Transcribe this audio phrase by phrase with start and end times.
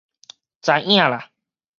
[0.63, 1.29] 知影啦